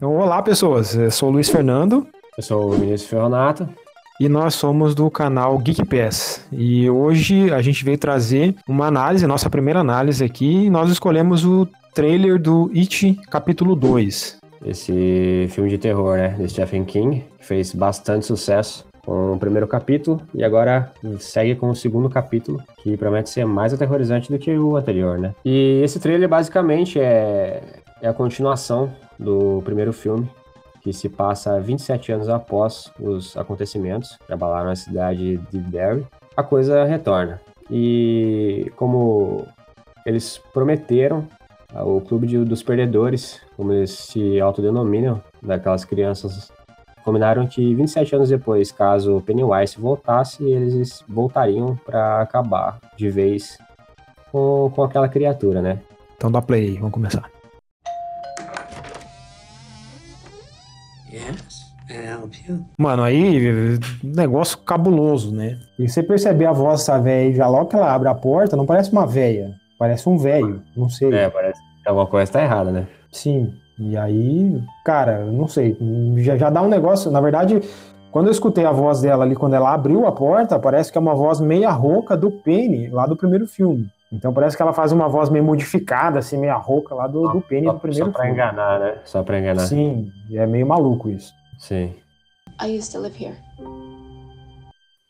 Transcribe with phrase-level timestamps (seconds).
[0.00, 0.94] Então, olá, pessoas.
[0.94, 2.06] Eu sou o Luiz Fernando.
[2.36, 3.68] Eu sou o Vinícius Ferronato.
[4.20, 6.46] E nós somos do canal Geek Pass.
[6.52, 10.66] E hoje a gente veio trazer uma análise, nossa primeira análise aqui.
[10.66, 14.36] E nós escolhemos o trailer do It capítulo 2.
[14.64, 16.28] Esse filme de terror, né?
[16.28, 21.70] De Stephen King, que fez bastante sucesso com o primeiro capítulo e agora segue com
[21.70, 25.34] o segundo capítulo, que promete ser mais aterrorizante do que o anterior, né?
[25.44, 27.62] E esse trailer basicamente é,
[28.00, 30.28] é a continuação do primeiro filme,
[30.80, 36.06] que se passa 27 anos após os acontecimentos que abalaram na cidade de Derry.
[36.36, 37.40] A coisa retorna.
[37.70, 39.46] E como
[40.06, 41.26] eles prometeram,
[41.74, 46.50] o Clube de, dos Perdedores, como eles se autodenominam, daquelas crianças,
[47.04, 53.58] combinaram que 27 anos depois, caso Pennywise voltasse, eles voltariam para acabar de vez
[54.32, 55.80] com, com aquela criatura, né?
[56.16, 57.37] Então dá play vamos começar.
[62.78, 65.58] Mano, aí, negócio cabuloso, né?
[65.78, 68.66] E você perceber a voz dessa velha já logo que ela abre a porta, não
[68.66, 71.12] parece uma velha, parece um velho, não sei.
[71.12, 72.86] É, parece que alguma coisa tá errada, né?
[73.10, 75.76] Sim, e aí, cara, não sei,
[76.18, 77.60] já, já dá um negócio, na verdade,
[78.10, 81.00] quando eu escutei a voz dela ali, quando ela abriu a porta, parece que é
[81.00, 83.88] uma voz meia rouca do Penny, lá do primeiro filme.
[84.10, 87.40] Então parece que ela faz uma voz meio modificada, assim, meia rouca lá do, do
[87.42, 88.34] Penny só, do primeiro Só pra filme.
[88.34, 88.94] enganar, né?
[89.04, 89.60] Só pra enganar.
[89.66, 91.34] Sim, é meio maluco isso.
[91.58, 91.92] Sim.
[92.60, 93.36] I used to live here.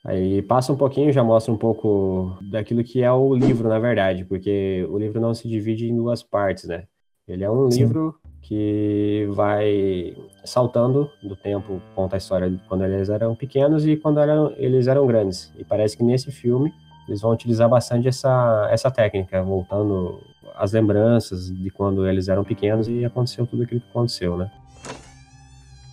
[0.05, 4.25] Aí passa um pouquinho, já mostra um pouco daquilo que é o livro, na verdade,
[4.25, 6.85] porque o livro não se divide em duas partes, né?
[7.27, 7.81] Ele é um Sim.
[7.81, 13.97] livro que vai saltando do tempo, conta a história de quando eles eram pequenos e
[13.97, 15.53] quando eram, eles eram grandes.
[15.59, 16.73] E parece que nesse filme
[17.07, 20.23] eles vão utilizar bastante essa, essa técnica, voltando
[20.57, 24.51] as lembranças de quando eles eram pequenos e aconteceu tudo aquilo que aconteceu, né?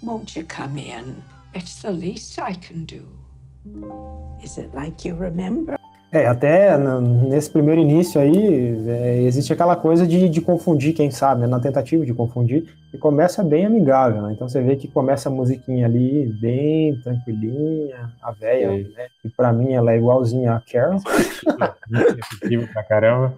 [0.02, 1.35] Won't you come in?
[1.56, 3.06] It's the least I can do.
[4.44, 5.80] Is it like you remember?
[6.12, 11.42] É, até nesse primeiro início aí, é, existe aquela coisa de, de confundir, quem sabe,
[11.42, 11.48] né?
[11.48, 14.34] na tentativa de confundir, e começa bem amigável, né?
[14.34, 18.94] Então você vê que começa a musiquinha ali, bem tranquilinha, a véia, Sim.
[18.94, 19.08] né?
[19.22, 21.02] Que pra mim ela é igualzinha a Carol.
[22.18, 23.34] Efetivo pra caramba.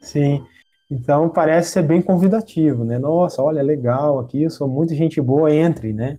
[0.00, 0.44] Sim.
[0.90, 2.98] Então parece ser bem convidativo, né?
[2.98, 6.18] Nossa, olha, legal aqui, eu sou muito gente boa, entre, né?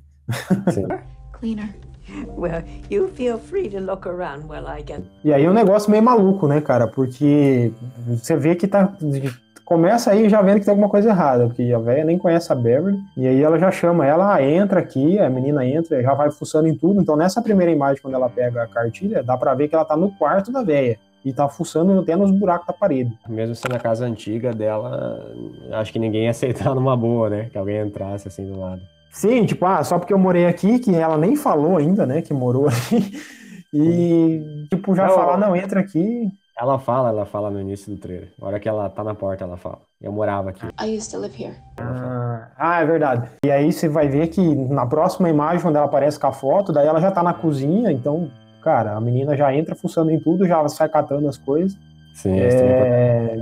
[0.71, 0.87] Sim.
[1.43, 1.75] Cleaner.
[2.37, 5.01] Well, you feel free to look around while I get.
[5.25, 6.87] E aí é um negócio meio maluco, né, cara?
[6.87, 7.73] Porque
[8.07, 8.93] você vê que tá.
[9.65, 12.55] Começa aí já vendo que tem alguma coisa errada, porque a velha nem conhece a
[12.55, 16.29] Beverly, e aí ela já chama ela, ah, entra aqui, a menina entra, já vai
[16.31, 17.01] fuçando em tudo.
[17.01, 19.97] Então, nessa primeira imagem, quando ela pega a cartilha, dá pra ver que ela tá
[19.97, 20.97] no quarto da velha.
[21.25, 23.17] E tá fuçando até nos buracos da parede.
[23.27, 25.25] Mesmo sendo a casa antiga dela,
[25.71, 27.47] acho que ninguém ia aceitar numa boa, né?
[27.49, 28.81] Que alguém entrasse assim do lado.
[29.13, 32.33] Sim, tipo, ah, só porque eu morei aqui, que ela nem falou ainda, né, que
[32.33, 33.13] morou ali.
[33.71, 35.15] E, tipo, já Não.
[35.15, 36.29] falar, não, entra aqui.
[36.59, 38.31] Ela fala, ela fala no início do trailer.
[38.39, 39.79] Na hora que ela tá na porta, ela fala.
[39.99, 40.65] Eu morava aqui.
[40.79, 41.55] I used to live here.
[41.79, 43.29] Ah, ah, é verdade.
[43.43, 46.71] E aí você vai ver que na próxima imagem, quando ela aparece com a foto,
[46.71, 48.29] daí ela já tá na cozinha, então,
[48.63, 51.75] cara, a menina já entra fuçando em tudo, já sai catando as coisas.
[52.13, 53.35] Sim, é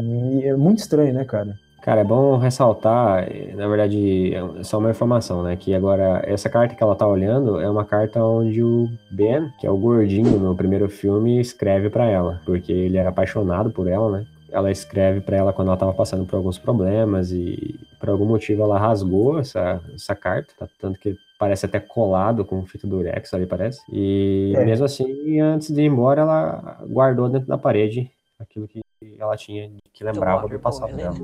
[0.45, 1.55] é muito estranho, né, cara?
[1.81, 5.55] Cara, é bom ressaltar, eh, na verdade, é só uma informação, né?
[5.55, 9.65] Que agora, essa carta que ela tá olhando é uma carta onde o Ben, que
[9.65, 12.39] é o gordinho no primeiro filme, escreve pra ela.
[12.45, 14.25] Porque ele era apaixonado por ela, né?
[14.51, 18.61] Ela escreve pra ela quando ela tava passando por alguns problemas e por algum motivo
[18.61, 20.67] ela rasgou essa, essa carta, tá?
[20.77, 23.81] tanto que parece até colado com fita durex ali, parece.
[23.91, 24.63] E É.
[24.65, 28.81] mesmo assim, antes de ir embora, ela guardou dentro da parede aquilo que
[29.17, 31.15] ela tinha, que lembrava do passado dela.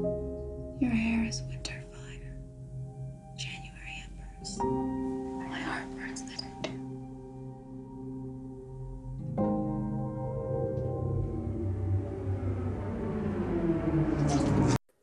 [0.79, 2.38] Your hair is winter fire.
[3.35, 4.57] January embers.
[5.49, 6.77] My heart burns bitter too.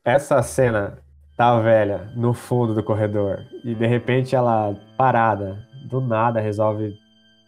[0.05, 0.97] Essa cena
[1.35, 5.57] tá velha no fundo do corredor e de repente ela parada,
[5.89, 6.93] do nada resolve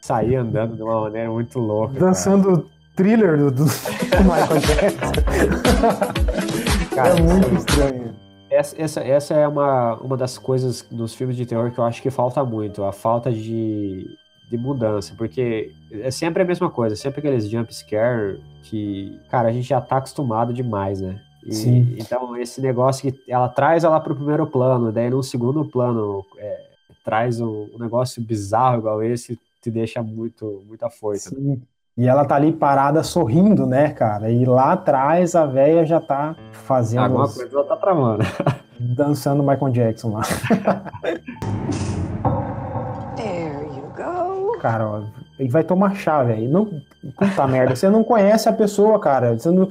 [0.01, 1.93] sair andando de uma maneira muito louca.
[1.93, 2.05] cara.
[2.07, 5.13] Dançando thriller do, do Michael Jackson.
[6.97, 8.15] Cara, é muito estranho.
[8.49, 12.01] Essa, essa, essa é uma, uma das coisas nos filmes de terror que eu acho
[12.01, 14.17] que falta muito, a falta de,
[14.49, 19.51] de mudança, porque é sempre a mesma coisa, sempre aqueles jump scare que, cara, a
[19.51, 21.21] gente já tá acostumado demais, né?
[21.45, 21.95] E, Sim.
[21.99, 26.65] Então, esse negócio que ela traz ela pro primeiro plano, daí no segundo plano é,
[27.03, 31.29] traz um, um negócio bizarro igual esse, te deixa muito, muita força.
[31.29, 31.61] Sim.
[31.97, 34.29] E ela tá ali parada sorrindo, né, cara?
[34.29, 37.05] E lá atrás a véia já tá fazendo.
[37.05, 37.33] Alguma os...
[37.33, 38.23] coisa ela tá tramando.
[38.79, 40.21] Dançando Michael Jackson lá.
[43.15, 44.59] There you go.
[44.59, 45.03] Cara, ó,
[45.39, 46.47] ele vai tomar chá, velho.
[46.47, 46.65] Não...
[47.17, 49.35] Puta merda, você não conhece a pessoa, cara.
[49.35, 49.67] Você não,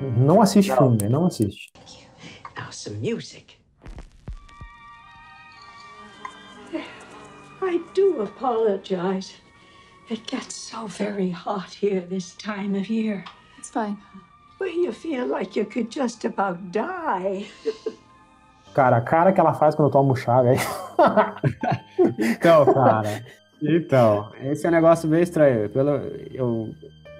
[0.00, 0.76] não assiste não.
[0.78, 1.72] filme, não assiste.
[2.56, 3.56] Now some music.
[7.62, 9.47] I do apologize.
[10.10, 13.24] It gets so very hot here this time of year.
[13.58, 13.98] It's fine.
[14.56, 17.46] Where you feel like you could just about die.
[18.74, 20.58] Cara, a cara que ela faz quando toma o chá, velho.
[22.18, 23.22] Então, cara.
[23.60, 25.68] Então, esse é um negócio meio estranho.
[25.68, 25.90] Pelo,
[26.32, 26.70] eu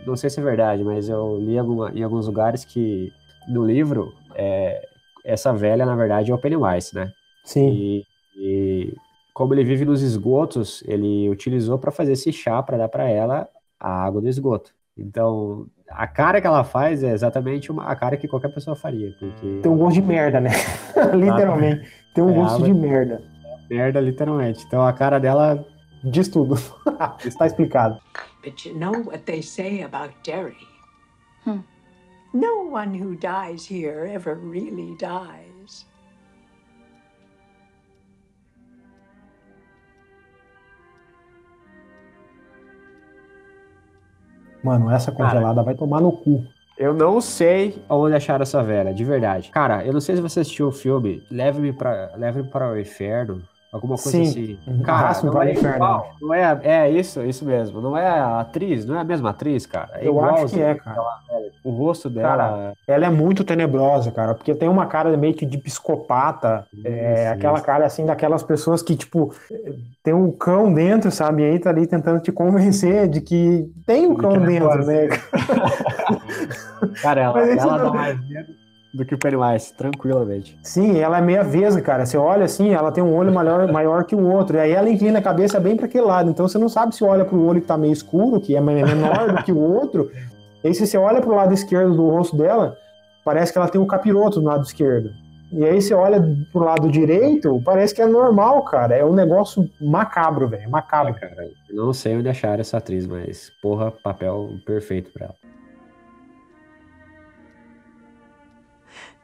[0.07, 3.13] não sei se é verdade, mas eu li alguma, em alguns lugares que
[3.49, 4.81] no livro é,
[5.25, 7.13] essa velha, na verdade, é o Pennywise, né?
[7.45, 7.69] Sim.
[7.69, 8.07] E,
[8.37, 8.95] e
[9.39, 13.49] como ele vive nos esgotos, ele utilizou para fazer esse chá para dar para ela
[13.79, 14.75] a água do esgoto.
[14.97, 19.15] Então, a cara que ela faz é exatamente uma, a cara que qualquer pessoa faria,
[19.17, 20.51] porque Tem um gosto de merda, né?
[21.15, 21.89] Literalmente.
[22.17, 23.23] Tem um É, gosto de merda.
[23.71, 24.65] merda literalmente.
[24.67, 25.65] Então a cara dela
[26.03, 26.55] Diz tudo.
[27.25, 28.01] Está explicado.
[28.45, 30.57] But you know what they say about Derry?
[31.45, 31.61] Hmm.
[32.33, 35.87] No one who dies here ever really dies.
[44.69, 46.45] Mano, essa congelada vai tomar no cu.
[46.77, 49.51] Eu não sei onde achar essa velha, de verdade.
[49.51, 53.43] Cara, eu não sei se você assistiu o filme Leve-me para Leve para o Inferno,
[53.73, 54.23] alguma coisa Sim.
[54.23, 54.59] assim.
[54.67, 54.83] Uhum.
[54.83, 55.77] Cara, não é inferno.
[55.77, 57.81] igual, não é, é isso, isso mesmo.
[57.81, 59.91] Não é a atriz, não é a mesma atriz, cara.
[59.95, 61.03] É Eu acho que é, cara.
[61.63, 62.73] O rosto dela.
[62.87, 66.67] Ela é muito tenebrosa, cara, porque tem uma cara meio que de psicopata.
[66.85, 67.65] É, Isso, aquela isso.
[67.67, 69.35] cara assim daquelas pessoas que, tipo,
[70.03, 71.43] tem um cão dentro, sabe?
[71.43, 75.09] E aí tá ali tentando te convencer de que tem um cão é dentro, né?
[77.03, 80.59] Cara, ela, ela não- dá mais medo do que o Pennywise, tranquilamente.
[80.63, 82.07] Sim, ela é meia vesga, cara.
[82.07, 84.57] Você olha assim, ela tem um olho maior, maior que o outro.
[84.57, 86.31] E aí ela inclina a cabeça bem para aquele lado.
[86.31, 89.35] Então você não sabe se olha pro olho que tá meio escuro, que é menor
[89.35, 90.11] do que o outro.
[90.63, 92.77] E aí se você olha pro lado esquerdo do rosto dela,
[93.25, 95.11] parece que ela tem um capiroto no lado esquerdo.
[95.51, 98.95] E aí você olha pro lado direito, parece que é normal, cara.
[98.95, 100.71] É um negócio macabro, velho.
[100.71, 101.15] Macabro.
[101.15, 105.35] Cara, eu não sei onde achar essa atriz, mas, porra, papel perfeito pra ela.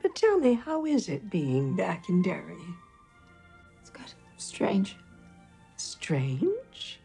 [0.05, 2.61] But tell me, how is it being back in Derry?
[3.81, 4.13] It's good.
[4.37, 4.99] Strange.
[5.79, 7.01] Strange?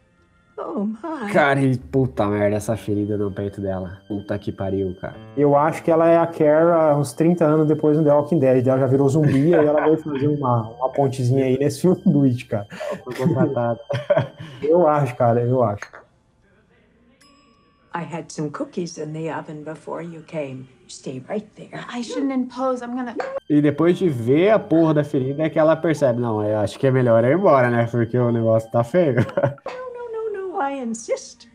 [0.57, 1.31] Oh my.
[1.31, 4.01] Cara, e puta merda, essa ferida no peito dela.
[4.05, 5.15] Puta que pariu, cara.
[5.37, 8.67] Eu acho que ela é a Kara uns 30 anos depois do The Walking Dead.
[8.67, 12.23] Ela já virou zumbi e ela vai fazer uma, uma pontezinha aí nesse filme do
[12.23, 12.67] It, cara.
[13.05, 13.79] Foi contratada.
[14.61, 15.89] Eu acho, cara, eu acho.
[17.93, 20.67] I had some cookies in the oven before you came.
[20.87, 21.83] Stay right there.
[21.89, 22.81] I shouldn't impose.
[22.83, 23.15] I'm gonna.
[23.49, 26.77] e depois de ver a porra da ferida é que ela percebe, não, eu acho
[26.77, 27.87] que é melhor eu ir embora, né?
[27.89, 29.15] Porque o negócio tá feio.
[29.65, 30.61] No, no, no, no.
[30.61, 31.47] I insist.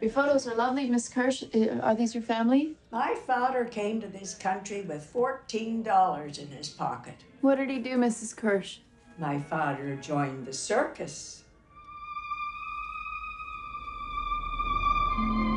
[0.00, 1.42] Your photos are lovely, Miss Kirsch.
[1.54, 2.74] Uh, Are these your family?
[2.90, 7.16] My father came to this country with $14 in his pocket.
[7.42, 8.34] What did he do, Mrs.
[8.34, 8.78] Kirsch?
[9.18, 11.39] My father joined the circus.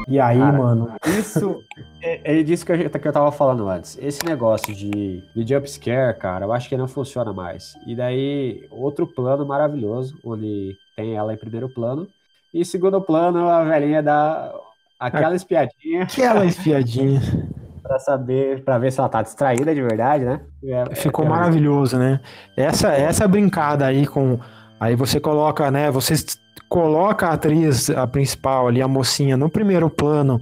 [0.07, 1.63] E aí, Cara, mano, Isso
[2.01, 3.97] é, é disso que eu, que eu tava falando antes.
[4.01, 7.73] Esse negócio de, de jumpscare, cara, eu acho que não funciona mais.
[7.87, 12.07] E daí, outro plano maravilhoso, onde tem ela em primeiro plano.
[12.53, 14.53] E segundo plano, a velhinha dá
[14.99, 17.19] aquela espiadinha aquela espiadinha.
[17.81, 20.41] pra saber, pra ver se ela tá distraída de verdade, né?
[20.63, 22.19] É- Ficou é- maravilhoso, né?
[22.55, 24.39] Essa, essa brincada aí com.
[24.79, 25.89] Aí você coloca, né?
[25.91, 26.37] Você s-
[26.73, 30.41] coloca a atriz, a principal ali, a mocinha, no primeiro plano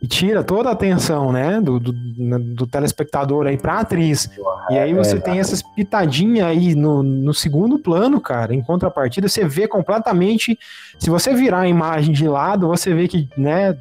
[0.00, 1.60] e tira toda a atenção, né?
[1.60, 1.92] Do, do,
[2.38, 4.30] do telespectador aí pra atriz.
[4.70, 8.54] E aí você é, tem essas pitadinhas aí no, no segundo plano, cara.
[8.54, 10.56] Em contrapartida, você vê completamente.
[10.96, 13.76] Se você virar a imagem de lado, você vê que, né?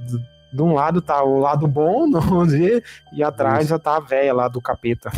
[0.52, 4.34] De um lado tá o lado bom, vamos dizer, e atrás já tá a véia
[4.34, 5.12] lá do capeta.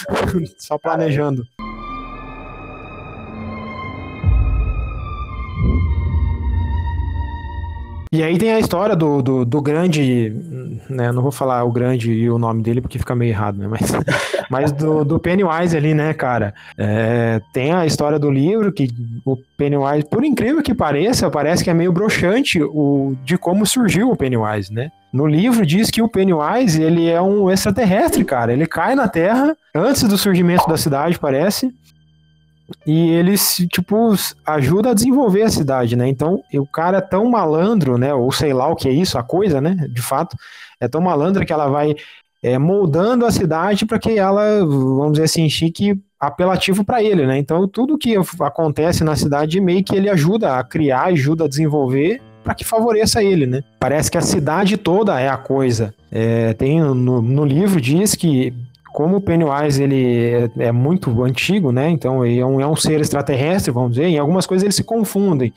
[0.56, 1.46] Só planejando.
[8.14, 10.32] E aí tem a história do, do, do grande,
[10.88, 11.10] né?
[11.10, 13.66] Não vou falar o grande e o nome dele porque fica meio errado, né?
[13.66, 13.90] Mas,
[14.48, 16.54] mas do, do Pennywise ali, né, cara?
[16.78, 18.88] É, tem a história do livro que
[19.24, 24.12] o Pennywise, por incrível que pareça, parece que é meio broxante o, de como surgiu
[24.12, 24.92] o Pennywise, né?
[25.12, 28.52] No livro diz que o Pennywise, ele é um extraterrestre, cara.
[28.52, 31.74] Ele cai na Terra antes do surgimento da cidade, parece.
[32.86, 34.14] E ele, se, tipo,
[34.46, 36.08] ajuda a desenvolver a cidade, né?
[36.08, 38.14] Então, o cara é tão malandro, né?
[38.14, 39.86] Ou sei lá o que é isso, a coisa, né?
[39.90, 40.36] De fato,
[40.80, 41.94] é tão malandro que ela vai
[42.42, 47.38] é, moldando a cidade para que ela, vamos dizer assim, fique apelativo para ele, né?
[47.38, 52.20] Então tudo que acontece na cidade meio que ele ajuda a criar, ajuda a desenvolver
[52.42, 53.62] para que favoreça ele, né?
[53.80, 55.94] Parece que a cidade toda é a coisa.
[56.12, 58.52] É, tem no, no livro diz que
[58.94, 61.90] como o Pennywise ele é, é muito antigo, né?
[61.90, 64.06] Então ele é um, é um ser extraterrestre, vamos dizer.
[64.06, 65.52] Em algumas coisas eles se confundem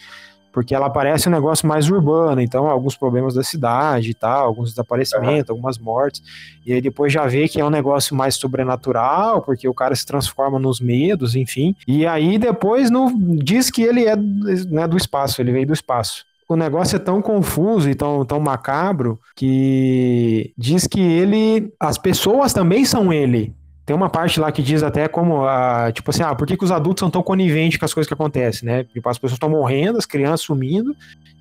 [0.52, 4.72] porque ela parece um negócio mais urbano, então alguns problemas da cidade e tal, alguns
[4.72, 5.56] desaparecimentos, uhum.
[5.56, 6.24] algumas mortes,
[6.66, 10.04] e aí depois já vê que é um negócio mais sobrenatural, porque o cara se
[10.04, 15.40] transforma nos medos, enfim, e aí depois no, diz que ele é né, do espaço,
[15.40, 16.26] ele veio do espaço.
[16.50, 21.74] O negócio é tão confuso e tão, tão macabro que diz que ele.
[21.80, 23.54] As pessoas também são ele.
[23.86, 26.64] Tem uma parte lá que diz até como, a, tipo assim, ah, por que, que
[26.64, 28.84] os adultos são tão coniventes com as coisas que acontecem, né?
[28.84, 30.94] Tipo, as pessoas estão morrendo, as crianças sumindo,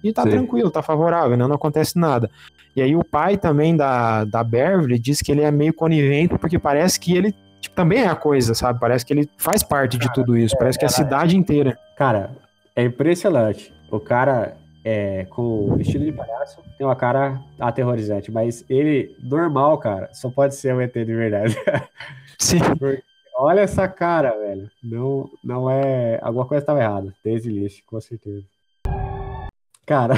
[0.02, 0.30] e tá Sim.
[0.30, 1.44] tranquilo, tá favorável, né?
[1.44, 2.30] Não acontece nada.
[2.76, 6.56] E aí o pai também da, da Beverly diz que ele é meio conivente, porque
[6.56, 8.78] parece que ele tipo, também é a coisa, sabe?
[8.78, 11.76] Parece que ele faz parte de tudo isso, parece que é a cidade inteira.
[11.96, 12.30] Cara,
[12.76, 13.72] é impressionante.
[13.90, 20.08] O cara é, com vestido de palhaço, tem uma cara aterrorizante, mas ele, normal, cara,
[20.12, 21.58] só pode ser um ET de verdade.
[22.38, 22.60] Sim.
[22.78, 23.02] Porque,
[23.36, 24.70] olha essa cara, velho.
[24.80, 26.20] Não, não é.
[26.22, 27.12] Alguma coisa estava errada.
[27.24, 28.44] Desde lixo, com certeza.
[29.84, 30.14] Cara,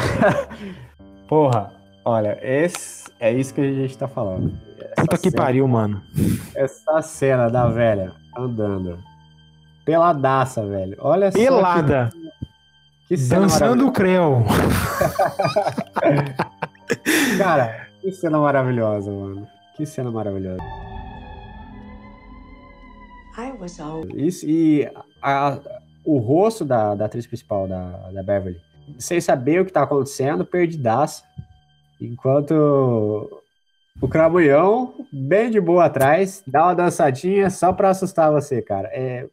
[1.27, 1.73] porra,
[2.05, 4.53] olha, esse, é isso que a gente tá falando.
[4.79, 6.03] Essa Puta que cena, pariu, mano.
[6.55, 8.99] Essa cena da velha andando.
[9.87, 10.99] Peladaça, velho.
[11.01, 12.11] Olha Pelada.
[12.13, 12.19] só.
[12.19, 12.29] Pelada.
[13.09, 14.45] Que Dançando o Creu.
[17.39, 19.49] Cara, que cena maravilhosa, mano.
[19.75, 20.63] Que cena maravilhosa.
[24.15, 24.85] Isso, e
[25.23, 25.59] a, a,
[26.05, 28.61] o rosto da, da atriz principal, da, da Beverly,
[28.99, 31.25] sem saber o que tá acontecendo, perdidaça.
[31.99, 33.41] Enquanto
[34.03, 38.89] o Cramulhão, bem de boa atrás, dá uma dançadinha só pra assustar você, cara.
[38.93, 39.27] É,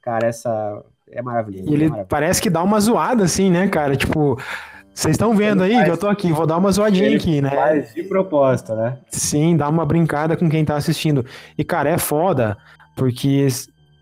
[0.00, 1.70] cara, essa é maravilhoso.
[1.70, 3.96] E ele é parece que dá uma zoada, assim, né, cara?
[3.96, 4.38] Tipo,
[4.92, 7.40] vocês estão vendo ele aí faz, que eu tô aqui, vou dar uma zoadinha aqui,
[7.40, 7.50] né?
[7.50, 8.98] Faz de propósito, né?
[9.10, 11.24] Sim, dá uma brincada com quem tá assistindo.
[11.56, 12.56] E, cara, é foda,
[12.96, 13.46] porque.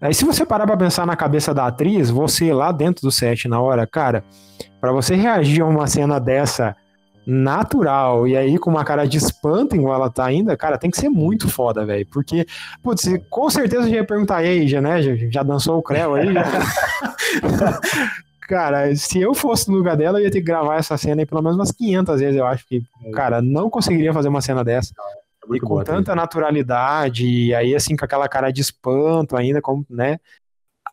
[0.00, 3.48] Aí, se você parar pra pensar na cabeça da atriz, você lá dentro do set
[3.48, 4.22] na hora, cara,
[4.80, 6.76] para você reagir a uma cena dessa
[7.26, 10.98] natural e aí com uma cara de espanto igual ela tá ainda, cara, tem que
[10.98, 12.06] ser muito foda, velho.
[12.06, 12.46] Porque,
[12.82, 15.02] putz, com certeza já ia perguntar aí, já, né?
[15.02, 16.28] Já, já dançou o Creu aí?
[18.42, 21.26] cara, se eu fosse no lugar dela, eu ia ter que gravar essa cena aí
[21.26, 24.92] pelo menos umas 500 vezes, eu acho que, cara, não conseguiria fazer uma cena dessa.
[25.50, 29.60] É e com boa, tanta naturalidade, e aí assim, com aquela cara de espanto ainda,
[29.60, 30.18] como, né?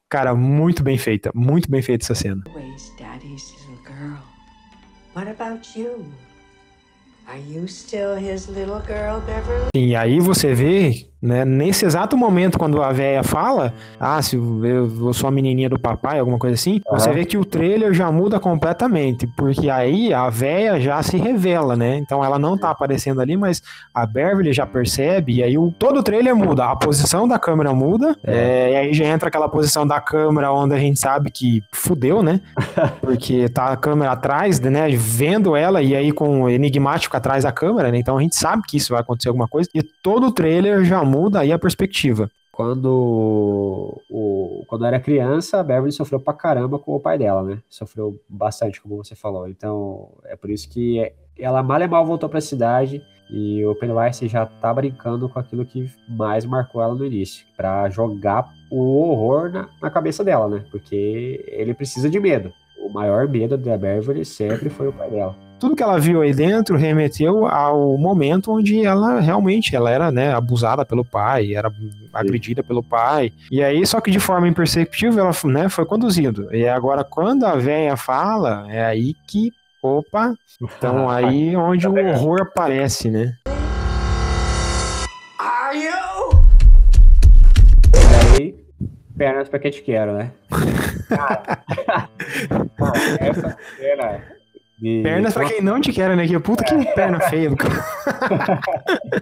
[0.09, 2.43] Cara, muito bem feita, muito bem feita essa cena.
[9.75, 11.46] E aí você vê né?
[11.46, 16.20] Nesse exato momento, quando a véia fala, ah, se eu, sou a menininha do papai,
[16.20, 17.00] alguma coisa assim, uhum.
[17.00, 21.75] você vê que o trailer já muda completamente, porque aí a véia já se revela,
[21.75, 21.98] né?
[21.98, 23.62] Então ela não tá aparecendo ali, mas
[23.94, 27.74] a Beverly já percebe, e aí o, todo o trailer muda, a posição da câmera
[27.74, 28.42] muda, é.
[28.42, 32.24] É, e aí já entra aquela posição da câmera onde a gente sabe que fudeu,
[32.24, 32.42] né?
[33.00, 34.88] Porque tá a câmera atrás, né?
[34.90, 38.00] Vendo ela, e aí com o enigmático atrás da câmera, né?
[38.00, 41.04] Então a gente sabe que isso vai acontecer alguma coisa, e todo o trailer já
[41.04, 42.30] muda aí a perspectiva.
[42.51, 47.60] Quando, o, quando era criança, a Beverly sofreu pra caramba com o pai dela, né?
[47.70, 49.48] Sofreu bastante, como você falou.
[49.48, 53.01] Então, é por isso que ela mal e mal voltou pra cidade
[53.32, 57.89] e o Pennywise já tá brincando com aquilo que mais marcou ela no início, para
[57.89, 60.65] jogar o horror na, na cabeça dela, né?
[60.70, 62.53] Porque ele precisa de medo.
[62.77, 66.34] O maior medo da Beverly sempre foi o pai dela tudo que ela viu aí
[66.34, 71.72] dentro remeteu ao momento onde ela realmente ela era né, abusada pelo pai, era
[72.12, 73.32] agredida pelo pai.
[73.51, 76.51] E aí, só que de forma imperceptível, ela né, foi conduzindo.
[76.51, 79.51] E agora, quando a véia fala, é aí que,
[79.84, 83.36] opa, então aí onde o horror aparece, né?
[85.38, 86.44] Are you?
[87.94, 88.56] E aí,
[89.15, 90.32] pernas pra que te quero, né?
[91.08, 91.44] Cara,
[92.77, 94.40] cara essa cena
[94.81, 95.03] e...
[95.03, 96.25] Pernas pra quem não te quer, né?
[96.25, 97.83] Que puta que perna feia do cara.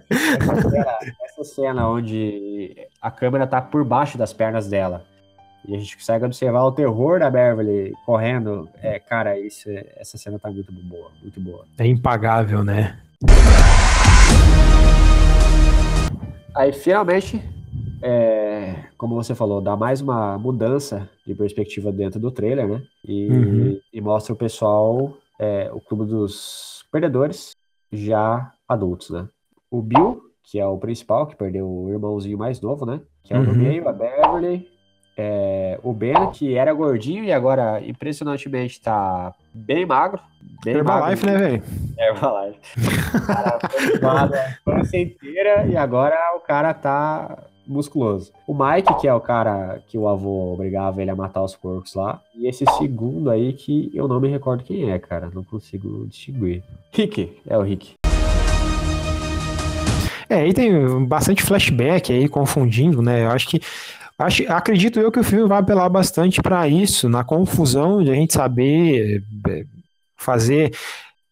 [0.10, 5.06] essa, cena, essa cena onde a câmera tá por baixo das pernas dela.
[5.68, 8.70] E a gente consegue observar o terror da Beverly correndo.
[8.82, 11.66] É, cara, isso, essa cena tá muito boa, muito boa.
[11.78, 12.98] É impagável, né?
[16.56, 17.44] Aí finalmente,
[18.02, 22.82] é, como você falou, dá mais uma mudança de perspectiva dentro do trailer, né?
[23.06, 23.80] E, uhum.
[23.94, 27.56] e mostra o pessoal é, o clube dos perdedores
[27.92, 29.28] já adultos, né?
[29.72, 33.00] O Bill, que é o principal, que perdeu o irmãozinho mais novo, né?
[33.24, 33.58] Que é o do Uhum.
[33.58, 34.68] meio, a Beverly.
[35.22, 40.22] é, o Ben, que era gordinho e agora, impressionantemente, tá bem magro.
[40.64, 41.64] Bem Herbalife, né, velho?
[41.98, 42.60] Herbalife.
[43.18, 43.60] O cara
[44.30, 47.38] foi a infância inteira e agora o cara tá
[47.70, 48.32] musculoso.
[48.48, 51.94] O Mike, que é o cara que o avô obrigava ele a matar os porcos
[51.94, 52.20] lá.
[52.36, 55.30] E esse segundo aí que eu não me recordo quem é, cara.
[55.34, 56.64] Não consigo distinguir.
[56.92, 57.96] Rick, é o Rick.
[60.30, 63.24] É, aí tem bastante flashback aí confundindo, né?
[63.24, 63.62] Eu acho que
[64.18, 68.14] acho, acredito eu que o filme vai apelar bastante para isso, na confusão de a
[68.14, 69.64] gente saber é,
[70.16, 70.72] fazer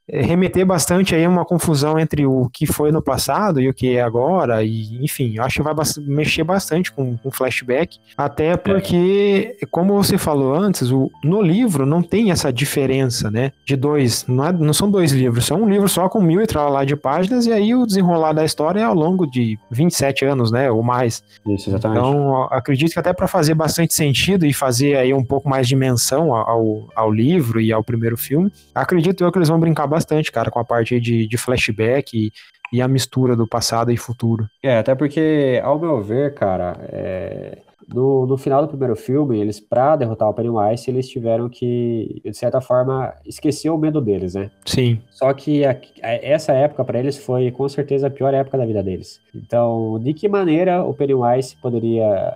[0.10, 3.98] remeter bastante aí a uma confusão entre o que foi no passado e o que
[3.98, 9.58] é agora, e enfim, eu acho que vai mexer bastante com, com flashback, até porque,
[9.72, 14.46] como você falou antes, o, no livro não tem essa diferença, né, de dois, não,
[14.46, 17.46] é- não são dois livros, são um livro só com mil e lá de páginas,
[17.46, 21.24] e aí o desenrolar da história é ao longo de 27 anos, né, ou mais.
[21.48, 22.00] Isso, exatamente.
[22.00, 25.76] Então, acredito que até para fazer bastante sentido e fazer aí um pouco mais de
[25.76, 30.32] menção ao, ao livro e ao primeiro filme, acredito eu que eles vão brincar bastante,
[30.32, 32.32] cara, com a parte de, de flashback e,
[32.76, 34.48] e a mistura do passado e futuro.
[34.64, 39.60] É, até porque, ao meu ver, cara, é, no, no final do primeiro filme, eles,
[39.60, 44.52] pra derrotar o Pennywise, eles tiveram que, de certa forma, esquecer o medo deles, né?
[44.66, 45.72] Sim, Só que a-
[46.04, 49.20] a- essa época pra eles foi com certeza a pior época da vida deles.
[49.34, 52.34] Então, de que maneira o Pennywise poderia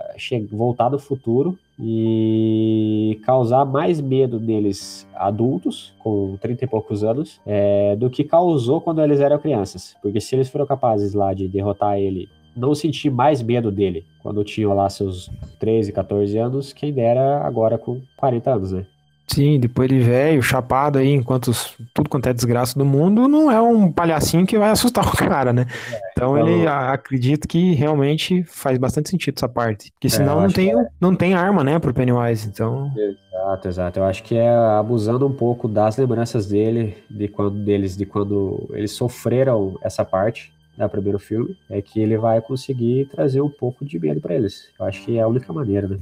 [0.50, 7.96] voltar do futuro e causar mais medo neles adultos, com 30 e poucos anos, é,
[7.96, 9.96] do que causou quando eles eram crianças?
[10.02, 14.44] Porque se eles foram capazes lá de derrotar ele, não sentir mais medo dele quando
[14.44, 18.86] tinham lá seus 13, 14 anos, quem dera agora com 40 anos, né?
[19.34, 23.50] Sim, depois ele velho, chapado aí, enquanto os- tudo quanto é desgraça do mundo, não
[23.50, 25.66] é um palhacinho que vai assustar o cara, né?
[26.12, 29.90] Então então- ele a- acredito que realmente faz bastante sentido essa parte.
[29.92, 32.48] Porque senão eu não tem, não tem arma, né, pro Pennywise.
[32.48, 33.98] Então, Exato, exato.
[33.98, 34.48] Eu acho que é
[34.78, 40.52] abusando um pouco das lembranças dele, de quando deles, de quando eles sofreram essa parte
[40.78, 44.68] do primeiro filme, é que ele vai conseguir trazer um pouco de medo pra eles.
[44.78, 45.98] Eu acho que é a única maneira, né?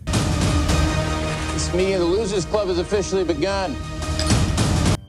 [1.61, 3.77] This meeting of the Losers Club has officially begun.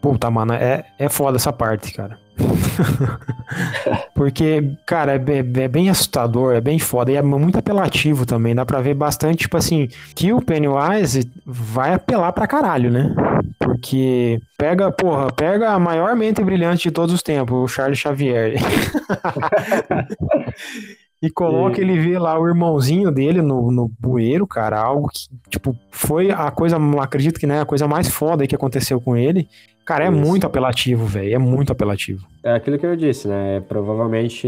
[0.02, 2.20] Puta, mano, é, é foda essa parte, cara.
[4.14, 7.10] Porque, cara, é, é bem assustador, é bem foda.
[7.10, 8.54] E é muito apelativo também.
[8.54, 13.16] Dá pra ver bastante, tipo assim, que o Pennywise vai apelar pra caralho, né?
[13.58, 18.56] Porque pega, porra, pega a maior mente brilhante de todos os tempos, o Charles Xavier.
[21.22, 25.78] E coloca ele ver lá o irmãozinho dele no, no bueiro, cara, algo que, tipo,
[25.92, 29.48] foi a coisa, acredito que, né, a coisa mais foda aí que aconteceu com ele.
[29.86, 30.18] Cara, é Isso.
[30.18, 32.26] muito apelativo, velho, é muito apelativo.
[32.44, 33.60] É aquilo que eu disse, né?
[33.68, 34.48] Provavelmente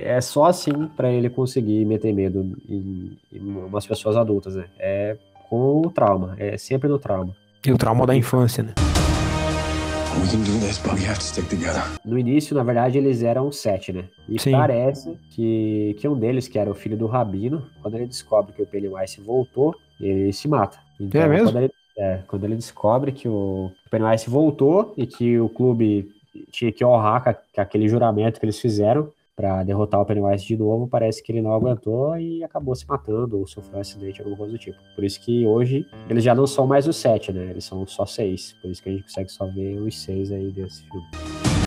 [0.00, 4.64] é só assim pra ele conseguir meter medo em, em umas pessoas adultas, né?
[4.78, 5.16] É
[5.50, 7.34] com o trauma, é sempre no trauma.
[7.66, 8.72] E o trauma da infância, né?
[12.04, 14.04] No início, na verdade, eles eram sete, né?
[14.28, 14.52] E Sim.
[14.52, 18.62] parece que, que um deles, que era o filho do Rabino, quando ele descobre que
[18.62, 20.78] o Pennywise voltou, ele se mata.
[20.98, 21.52] Então, É mesmo?
[21.52, 26.10] Quando ele, é, quando ele descobre que o Pennywise voltou e que o clube
[26.50, 27.22] tinha que honrar
[27.54, 31.40] com aquele juramento que eles fizeram pra derrotar o Pennywise de novo, parece que ele
[31.40, 34.76] não aguentou e acabou se matando ou sofreu um acidente, alguma coisa do tipo.
[34.94, 37.46] Por isso que hoje eles já não são mais os sete, né?
[37.48, 38.54] Eles são só seis.
[38.60, 41.06] Por isso que a gente consegue só ver os seis aí desse filme.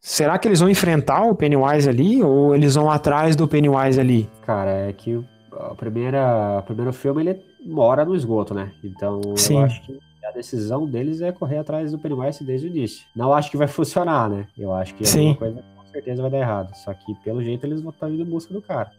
[0.04, 4.30] Será que eles vão enfrentar o Pennywise ali ou eles vão atrás do Pennywise ali?
[4.46, 5.26] Cara, é que o
[5.60, 8.72] a primeira, o primeiro filme ele mora no esgoto, né?
[8.84, 9.58] Então Sim.
[9.58, 13.06] eu acho que a decisão deles é correr atrás do Pennywise desde o início.
[13.16, 14.48] Não acho que vai funcionar, né?
[14.58, 15.20] Eu acho que Sim.
[15.30, 16.76] alguma coisa certeza vai dar errado.
[16.76, 18.92] Só que pelo jeito eles vão estar indo em busca do cara.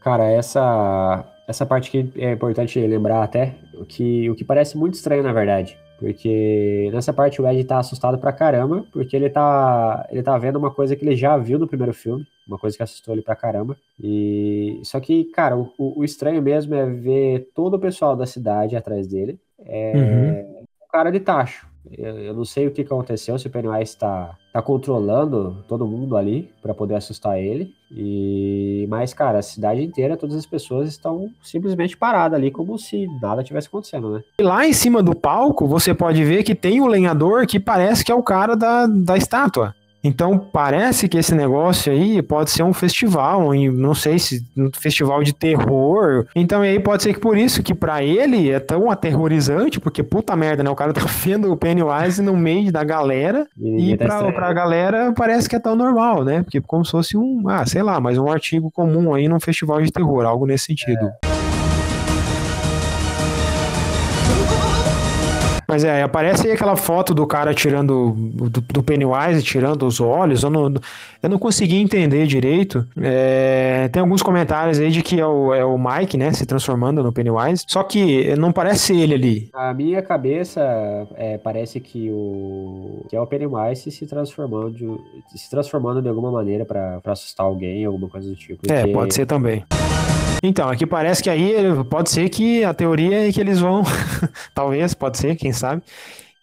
[0.00, 4.94] Cara, essa essa parte que é importante lembrar até, o que, o que parece muito
[4.94, 5.78] estranho na verdade.
[5.98, 10.56] Porque nessa parte o Ed tá assustado pra caramba, porque ele tá, ele tá vendo
[10.56, 13.34] uma coisa que ele já viu no primeiro filme, uma coisa que assustou ele pra
[13.34, 13.76] caramba.
[13.98, 18.76] E só que, cara, o, o estranho mesmo é ver todo o pessoal da cidade
[18.76, 19.40] atrás dele.
[19.66, 20.60] É Uhum.
[20.60, 21.66] um cara de tacho.
[21.96, 26.16] Eu, eu não sei o que aconteceu, se o Pennywise tá, tá controlando todo mundo
[26.16, 27.72] ali pra poder assustar ele.
[27.90, 33.06] E mas, cara, a cidade inteira, todas as pessoas estão simplesmente paradas ali, como se
[33.20, 34.22] nada tivesse acontecendo, né?
[34.38, 38.04] E lá em cima do palco, você pode ver que tem o lenhador que parece
[38.04, 39.74] que é o cara da, da estátua.
[40.02, 44.70] Então parece que esse negócio aí pode ser um festival, um, não sei se um
[44.72, 46.26] festival de terror.
[46.34, 50.36] Então aí pode ser que por isso que pra ele é tão aterrorizante, porque puta
[50.36, 50.70] merda, né?
[50.70, 54.52] O cara tá vendo o Pennywise no meio da galera ninguém e tá pra, pra
[54.52, 56.42] galera parece que é tão normal, né?
[56.42, 59.82] Porque como se fosse um, ah, sei lá, mas um artigo comum aí num festival
[59.82, 61.10] de terror, algo nesse sentido.
[65.68, 70.42] Mas é, aparece aí aquela foto do cara tirando, do, do Pennywise, tirando os olhos.
[70.42, 70.72] Eu não,
[71.22, 72.86] eu não consegui entender direito.
[72.98, 77.02] É, tem alguns comentários aí de que é o, é o Mike, né, se transformando
[77.02, 77.64] no Pennywise.
[77.66, 79.50] Só que não parece ele ali.
[79.52, 80.62] Na minha cabeça,
[81.16, 86.30] é, parece que o que é o Pennywise se transformando, de- se transformando de alguma
[86.32, 88.60] maneira pra pra assustar alguém, alguma coisa do tipo.
[88.72, 89.64] É, pode ser também.
[90.42, 91.54] Então, aqui parece que aí
[91.90, 93.82] pode ser que a teoria é que eles vão,
[94.54, 95.82] talvez, pode ser, quem sabe,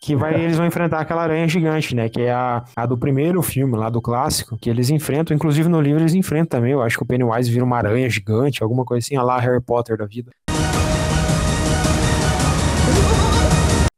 [0.02, 2.10] que vai, eles vão enfrentar aquela aranha gigante, né?
[2.10, 5.80] Que é a, a do primeiro filme, lá do clássico, que eles enfrentam, inclusive no
[5.80, 6.74] livro eles enfrentam também.
[6.74, 9.98] Eu acho que o Pennywise vira uma aranha gigante, alguma coisa assim, lá Harry Potter
[9.98, 10.32] da vida.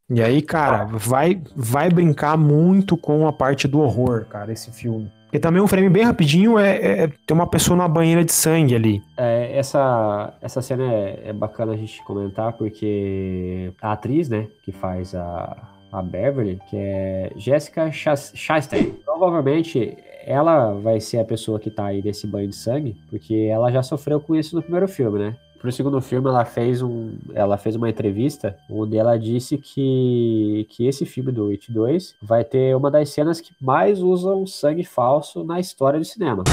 [0.10, 5.12] E aí, cara, vai, vai brincar muito com a parte do horror, cara, esse filme.
[5.32, 8.32] E também um frame bem rapidinho é, é- é- tem uma pessoa numa banheira de
[8.32, 9.02] sangue ali.
[9.18, 14.72] É, essa, essa cena é, é bacana a gente comentar porque a atriz, né, que
[14.72, 15.58] faz a,
[15.92, 21.86] a Beverly, que é Jessica Chas- Chastain, provavelmente ela vai ser a pessoa que tá
[21.86, 25.36] aí nesse banho de sangue, porque ela já sofreu com isso no primeiro filme, né?
[25.60, 30.86] Pro segundo filme, ela fez, um, ela fez uma entrevista onde ela disse que, que
[30.86, 35.44] esse filme do It 2 vai ter uma das cenas que mais usam sangue falso
[35.44, 36.44] na história do cinema.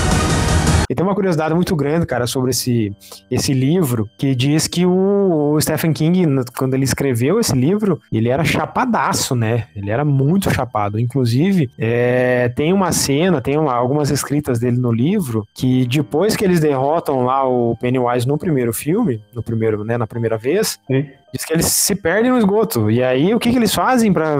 [0.88, 2.92] E tem uma curiosidade muito grande, cara, sobre esse,
[3.31, 8.29] esse livro, que diz que o, o Stephen King, quando ele escreveu esse livro, ele
[8.29, 9.64] era chapadaço, né?
[9.75, 10.99] Ele era muito chapado.
[11.01, 16.44] Inclusive, é, tem uma cena, tem uma- algumas escritas dele no livro, que depois que
[16.44, 21.07] eles derrotam lá o Pennywise no primeiro filme, no primeiro, né, na primeira vez, Sim.
[21.33, 22.90] diz que eles se perdem no esgoto.
[22.90, 24.37] E aí, o que, que eles fazem para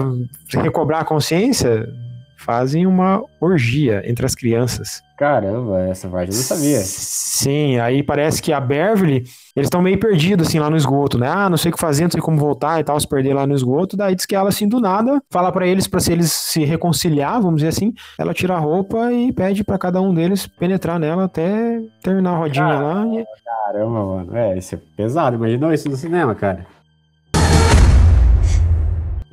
[0.53, 1.89] recobrar a consciência?
[2.45, 5.01] Fazem uma orgia entre as crianças.
[5.17, 6.77] Caramba, essa parte eu não sabia.
[6.77, 9.23] Sim, aí parece que a Beverly,
[9.55, 11.27] eles estão meio perdidos assim lá no esgoto, né?
[11.27, 13.47] Ah, não sei o que fazer, não sei como voltar e tal, se perder lá
[13.47, 13.97] no esgoto.
[13.97, 17.41] Daí diz que ela assim do nada fala pra eles pra se eles se reconciliar,
[17.41, 17.93] vamos dizer assim.
[18.19, 22.37] Ela tira a roupa e pede pra cada um deles penetrar nela até terminar a
[22.37, 23.07] rodinha lá.
[23.07, 23.25] E...
[23.65, 24.37] Caramba, mano.
[24.37, 25.35] É, isso é pesado.
[25.35, 26.74] Imaginou isso no cinema, cara.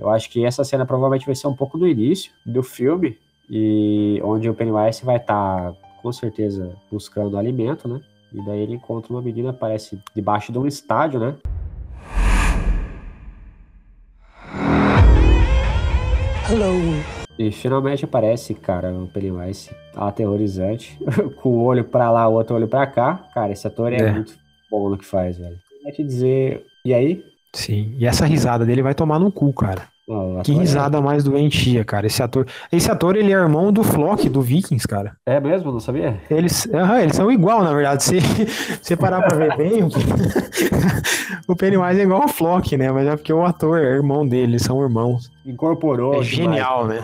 [0.02, 3.16] Eu acho que essa cena provavelmente vai ser um pouco do início do filme,
[3.48, 8.00] e onde o Pennywise vai estar, com certeza, buscando alimento, né?
[8.32, 11.36] E daí ele encontra uma menina, parece, debaixo de um estádio, né?
[17.38, 20.98] E finalmente aparece, cara, o Pennywise aterrorizante,
[21.40, 23.24] com o olho pra lá, o outro olho pra cá.
[23.32, 24.12] Cara, esse ator é, É.
[24.12, 24.34] muito
[24.68, 25.56] bom no que faz, velho.
[25.80, 27.24] Eu ia te dizer, e aí?
[27.54, 29.91] Sim, e essa risada dele vai tomar no cu, cara.
[30.12, 32.06] Ó, o Que é- risada mais doentia, cara.
[32.06, 35.16] Esse ator, esse ator ele é irmão do Flock do Vikings, cara.
[35.26, 35.72] É mesmo?
[35.72, 36.20] Não sabia?
[36.30, 38.02] Eles, aham, eles são igual, na verdade.
[38.04, 38.20] Se
[38.82, 39.88] você parar pra ver bem, o-
[41.48, 42.90] o Pennywise é igual ao Flock, né?
[42.90, 45.30] Mas é porque o ator é irmão dele, eles são irmãos.
[45.46, 46.14] Incorporou.
[46.14, 46.28] É demais.
[46.28, 47.00] genial, né?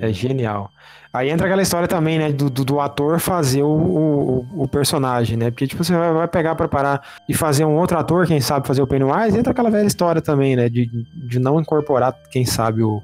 [0.00, 0.70] É genial.
[1.12, 5.36] Aí entra aquela história também, né, do, do, do ator fazer o, o, o personagem,
[5.36, 5.50] né?
[5.50, 8.66] Porque, tipo, você vai, vai pegar pra parar e fazer um outro ator, quem sabe
[8.66, 10.70] fazer o Pennywise, entra aquela velha história também, né?
[10.70, 13.02] De, de não incorporar, quem sabe, o,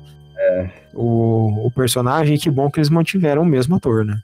[0.94, 2.36] o, o personagem.
[2.36, 4.18] E que bom que eles mantiveram o mesmo ator, né?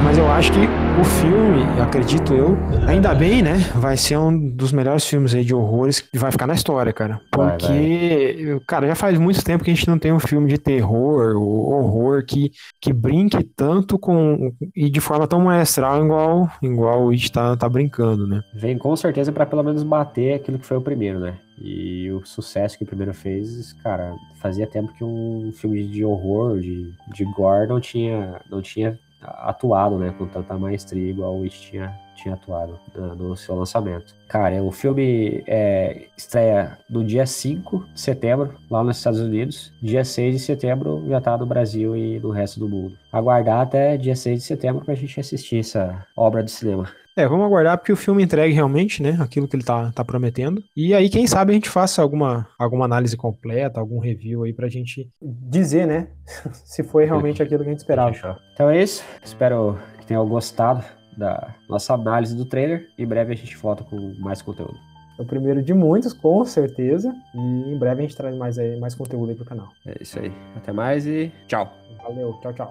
[0.00, 0.60] Cara, mas eu acho que
[0.98, 2.56] o filme, acredito eu,
[2.88, 3.58] ainda bem, né?
[3.74, 7.20] Vai ser um dos melhores filmes aí de horrores que vai ficar na história, cara.
[7.36, 10.56] Vai, Porque, cara, já faz muito tempo que a gente não tem um filme de
[10.56, 14.54] terror, ou horror, que, que brinque tanto com.
[14.74, 18.40] e de forma tão maestral igual, igual o It tá, tá brincando, né?
[18.54, 21.34] Vem com certeza pra pelo menos bater aquilo que foi o primeiro, né?
[21.60, 26.58] E o sucesso que o primeiro fez, cara, fazia tempo que um filme de horror,
[26.58, 30.14] de, de gore, não tinha, não tinha atuado, né?
[30.16, 34.14] Com tanta maestria igual o It tinha, tinha atuado no seu lançamento.
[34.28, 39.72] Cara, o filme é, estreia no dia 5 de setembro, lá nos Estados Unidos.
[39.82, 42.96] Dia 6 de setembro já tá no Brasil e no resto do mundo.
[43.12, 46.88] Aguardar até dia 6 de setembro pra gente assistir essa obra de cinema.
[47.20, 49.18] É, vamos aguardar porque o filme entregue realmente, né?
[49.20, 50.64] Aquilo que ele tá, tá prometendo.
[50.74, 54.70] E aí, quem sabe a gente faça alguma, alguma análise completa, algum review aí pra
[54.70, 56.08] gente dizer, né?
[56.64, 58.40] Se foi realmente aquilo que a gente esperava.
[58.54, 59.04] Então é isso.
[59.22, 60.82] Espero que tenham gostado
[61.14, 62.86] da nossa análise do trailer.
[62.96, 64.78] Em breve a gente volta com mais conteúdo.
[65.18, 67.14] É o primeiro de muitos, com certeza.
[67.34, 69.68] E em breve a gente traz mais, aí, mais conteúdo aí pro canal.
[69.86, 70.32] É isso aí.
[70.56, 71.70] Até mais e tchau.
[72.02, 72.68] Valeu, tchau, tchau.